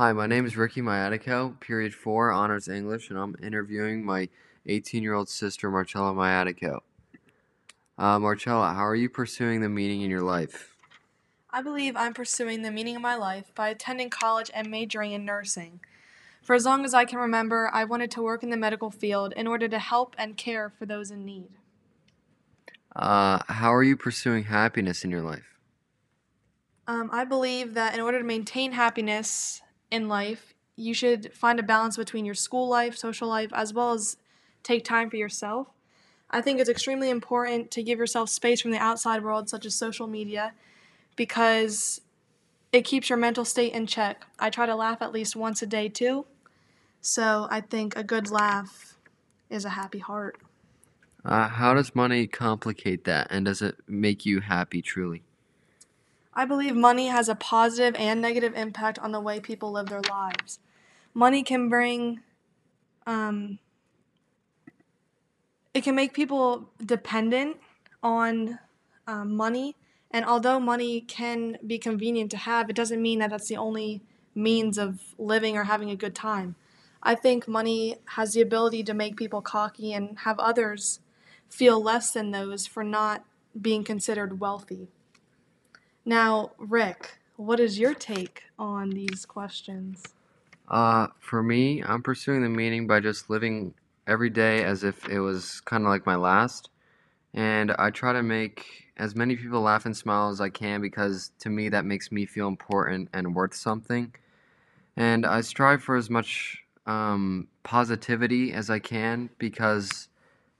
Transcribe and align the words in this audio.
Hi, 0.00 0.14
my 0.14 0.26
name 0.26 0.46
is 0.46 0.56
Ricky 0.56 0.80
Myatico, 0.80 1.60
period 1.60 1.92
four, 1.92 2.32
honors 2.32 2.68
English, 2.68 3.10
and 3.10 3.18
I'm 3.18 3.36
interviewing 3.42 4.02
my 4.02 4.30
18 4.64 5.02
year 5.02 5.12
old 5.12 5.28
sister, 5.28 5.70
Marcella 5.70 6.14
Myatico. 6.14 6.78
Uh, 7.98 8.18
Marcella, 8.18 8.72
how 8.72 8.86
are 8.86 8.94
you 8.94 9.10
pursuing 9.10 9.60
the 9.60 9.68
meaning 9.68 10.00
in 10.00 10.08
your 10.08 10.22
life? 10.22 10.74
I 11.50 11.60
believe 11.60 11.96
I'm 11.96 12.14
pursuing 12.14 12.62
the 12.62 12.70
meaning 12.70 12.96
of 12.96 13.02
my 13.02 13.14
life 13.14 13.54
by 13.54 13.68
attending 13.68 14.08
college 14.08 14.50
and 14.54 14.70
majoring 14.70 15.12
in 15.12 15.26
nursing. 15.26 15.80
For 16.40 16.54
as 16.54 16.64
long 16.64 16.86
as 16.86 16.94
I 16.94 17.04
can 17.04 17.18
remember, 17.18 17.68
I 17.70 17.84
wanted 17.84 18.10
to 18.12 18.22
work 18.22 18.42
in 18.42 18.48
the 18.48 18.56
medical 18.56 18.90
field 18.90 19.34
in 19.36 19.46
order 19.46 19.68
to 19.68 19.78
help 19.78 20.16
and 20.16 20.34
care 20.34 20.70
for 20.70 20.86
those 20.86 21.10
in 21.10 21.26
need. 21.26 21.50
Uh, 22.96 23.40
how 23.48 23.74
are 23.74 23.82
you 23.82 23.98
pursuing 23.98 24.44
happiness 24.44 25.04
in 25.04 25.10
your 25.10 25.20
life? 25.20 25.58
Um, 26.86 27.10
I 27.12 27.26
believe 27.26 27.74
that 27.74 27.92
in 27.92 28.00
order 28.00 28.18
to 28.18 28.24
maintain 28.24 28.72
happiness 28.72 29.60
in 29.90 30.08
life, 30.08 30.54
you 30.76 30.94
should 30.94 31.32
find 31.34 31.58
a 31.58 31.62
balance 31.62 31.96
between 31.96 32.24
your 32.24 32.34
school 32.34 32.68
life, 32.68 32.96
social 32.96 33.28
life, 33.28 33.50
as 33.52 33.74
well 33.74 33.92
as 33.92 34.16
take 34.62 34.84
time 34.84 35.10
for 35.10 35.16
yourself. 35.16 35.68
I 36.30 36.40
think 36.40 36.60
it's 36.60 36.70
extremely 36.70 37.10
important 37.10 37.70
to 37.72 37.82
give 37.82 37.98
yourself 37.98 38.30
space 38.30 38.60
from 38.60 38.70
the 38.70 38.78
outside 38.78 39.24
world, 39.24 39.48
such 39.48 39.66
as 39.66 39.74
social 39.74 40.06
media, 40.06 40.54
because 41.16 42.00
it 42.72 42.82
keeps 42.82 43.10
your 43.10 43.18
mental 43.18 43.44
state 43.44 43.72
in 43.72 43.86
check. 43.86 44.24
I 44.38 44.48
try 44.48 44.66
to 44.66 44.76
laugh 44.76 45.02
at 45.02 45.12
least 45.12 45.34
once 45.34 45.60
a 45.60 45.66
day 45.66 45.88
too, 45.88 46.26
so 47.00 47.48
I 47.50 47.60
think 47.60 47.96
a 47.96 48.04
good 48.04 48.30
laugh 48.30 48.96
is 49.48 49.64
a 49.64 49.70
happy 49.70 49.98
heart. 49.98 50.38
Uh, 51.24 51.48
how 51.48 51.74
does 51.74 51.94
money 51.94 52.26
complicate 52.26 53.04
that, 53.04 53.26
and 53.30 53.44
does 53.44 53.60
it 53.60 53.76
make 53.88 54.24
you 54.24 54.40
happy 54.40 54.80
truly? 54.80 55.24
I 56.32 56.44
believe 56.44 56.76
money 56.76 57.08
has 57.08 57.28
a 57.28 57.34
positive 57.34 57.94
and 57.96 58.20
negative 58.20 58.54
impact 58.54 58.98
on 58.98 59.12
the 59.12 59.20
way 59.20 59.40
people 59.40 59.72
live 59.72 59.86
their 59.86 60.02
lives. 60.08 60.60
Money 61.12 61.42
can 61.42 61.68
bring, 61.68 62.20
um, 63.06 63.58
it 65.74 65.82
can 65.82 65.96
make 65.96 66.14
people 66.14 66.70
dependent 66.84 67.56
on 68.02 68.60
um, 69.06 69.36
money. 69.36 69.76
And 70.12 70.24
although 70.24 70.60
money 70.60 71.00
can 71.00 71.58
be 71.66 71.78
convenient 71.78 72.30
to 72.32 72.36
have, 72.36 72.70
it 72.70 72.76
doesn't 72.76 73.02
mean 73.02 73.18
that 73.18 73.30
that's 73.30 73.48
the 73.48 73.56
only 73.56 74.02
means 74.34 74.78
of 74.78 75.00
living 75.18 75.56
or 75.56 75.64
having 75.64 75.90
a 75.90 75.96
good 75.96 76.14
time. 76.14 76.54
I 77.02 77.14
think 77.14 77.48
money 77.48 77.96
has 78.16 78.34
the 78.34 78.40
ability 78.40 78.84
to 78.84 78.94
make 78.94 79.16
people 79.16 79.40
cocky 79.40 79.92
and 79.92 80.18
have 80.20 80.38
others 80.38 81.00
feel 81.48 81.82
less 81.82 82.12
than 82.12 82.30
those 82.30 82.66
for 82.66 82.84
not 82.84 83.24
being 83.60 83.82
considered 83.82 84.38
wealthy. 84.38 84.88
Now, 86.04 86.52
Rick, 86.58 87.18
what 87.36 87.60
is 87.60 87.78
your 87.78 87.94
take 87.94 88.44
on 88.58 88.90
these 88.90 89.26
questions? 89.26 90.02
Uh, 90.68 91.08
for 91.18 91.42
me, 91.42 91.82
I'm 91.82 92.02
pursuing 92.02 92.42
the 92.42 92.48
meaning 92.48 92.86
by 92.86 93.00
just 93.00 93.28
living 93.28 93.74
every 94.06 94.30
day 94.30 94.64
as 94.64 94.82
if 94.82 95.08
it 95.08 95.20
was 95.20 95.60
kind 95.60 95.84
of 95.84 95.90
like 95.90 96.06
my 96.06 96.16
last. 96.16 96.70
And 97.34 97.72
I 97.72 97.90
try 97.90 98.12
to 98.12 98.22
make 98.22 98.90
as 98.96 99.14
many 99.14 99.36
people 99.36 99.60
laugh 99.60 99.84
and 99.86 99.96
smile 99.96 100.30
as 100.30 100.40
I 100.40 100.48
can 100.48 100.80
because 100.80 101.32
to 101.40 101.50
me 101.50 101.68
that 101.68 101.84
makes 101.84 102.10
me 102.10 102.26
feel 102.26 102.48
important 102.48 103.08
and 103.12 103.34
worth 103.34 103.54
something. 103.54 104.14
And 104.96 105.26
I 105.26 105.42
strive 105.42 105.82
for 105.82 105.96
as 105.96 106.10
much 106.10 106.64
um, 106.86 107.48
positivity 107.62 108.52
as 108.52 108.70
I 108.70 108.78
can 108.78 109.30
because 109.38 110.08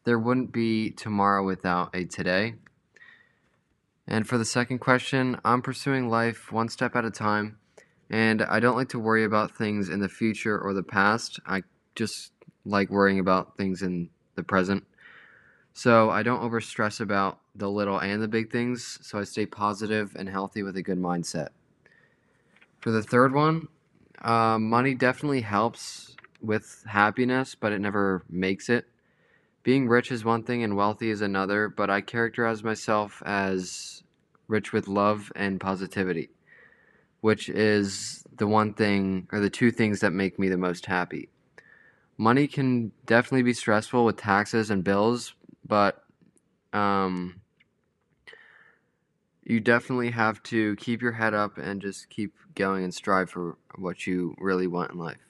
there 0.04 0.18
wouldn't 0.18 0.52
be 0.52 0.90
tomorrow 0.90 1.44
without 1.44 1.94
a 1.94 2.04
today. 2.04 2.54
And 4.10 4.26
for 4.26 4.36
the 4.36 4.44
second 4.44 4.80
question, 4.80 5.40
I'm 5.44 5.62
pursuing 5.62 6.10
life 6.10 6.50
one 6.50 6.68
step 6.68 6.96
at 6.96 7.04
a 7.04 7.12
time, 7.12 7.58
and 8.10 8.42
I 8.42 8.58
don't 8.58 8.76
like 8.76 8.88
to 8.88 8.98
worry 8.98 9.22
about 9.22 9.56
things 9.56 9.88
in 9.88 10.00
the 10.00 10.08
future 10.08 10.58
or 10.58 10.74
the 10.74 10.82
past. 10.82 11.38
I 11.46 11.62
just 11.94 12.32
like 12.64 12.90
worrying 12.90 13.20
about 13.20 13.56
things 13.56 13.82
in 13.82 14.10
the 14.34 14.42
present. 14.42 14.84
So 15.72 16.10
I 16.10 16.24
don't 16.24 16.42
over 16.42 16.60
stress 16.60 16.98
about 16.98 17.38
the 17.54 17.70
little 17.70 18.00
and 18.00 18.20
the 18.20 18.26
big 18.26 18.50
things, 18.50 18.98
so 19.00 19.20
I 19.20 19.22
stay 19.22 19.46
positive 19.46 20.16
and 20.16 20.28
healthy 20.28 20.64
with 20.64 20.76
a 20.76 20.82
good 20.82 20.98
mindset. 20.98 21.50
For 22.80 22.90
the 22.90 23.04
third 23.04 23.32
one, 23.32 23.68
uh, 24.20 24.58
money 24.58 24.94
definitely 24.94 25.42
helps 25.42 26.16
with 26.42 26.82
happiness, 26.88 27.54
but 27.54 27.70
it 27.70 27.78
never 27.78 28.24
makes 28.28 28.68
it. 28.68 28.89
Being 29.70 29.86
rich 29.86 30.10
is 30.10 30.24
one 30.24 30.42
thing 30.42 30.64
and 30.64 30.74
wealthy 30.74 31.10
is 31.10 31.20
another, 31.20 31.68
but 31.68 31.90
I 31.90 32.00
characterize 32.00 32.64
myself 32.64 33.22
as 33.24 34.02
rich 34.48 34.72
with 34.72 34.88
love 34.88 35.30
and 35.36 35.60
positivity, 35.60 36.30
which 37.20 37.48
is 37.48 38.24
the 38.36 38.48
one 38.48 38.74
thing 38.74 39.28
or 39.30 39.38
the 39.38 39.48
two 39.48 39.70
things 39.70 40.00
that 40.00 40.10
make 40.10 40.40
me 40.40 40.48
the 40.48 40.56
most 40.56 40.86
happy. 40.86 41.28
Money 42.18 42.48
can 42.48 42.90
definitely 43.06 43.44
be 43.44 43.52
stressful 43.52 44.04
with 44.04 44.16
taxes 44.16 44.70
and 44.70 44.82
bills, 44.82 45.36
but 45.64 46.02
um, 46.72 47.40
you 49.44 49.60
definitely 49.60 50.10
have 50.10 50.42
to 50.42 50.74
keep 50.74 51.00
your 51.00 51.12
head 51.12 51.32
up 51.32 51.58
and 51.58 51.80
just 51.80 52.10
keep 52.10 52.34
going 52.56 52.82
and 52.82 52.92
strive 52.92 53.30
for 53.30 53.56
what 53.76 54.04
you 54.04 54.34
really 54.40 54.66
want 54.66 54.90
in 54.90 54.98
life. 54.98 55.29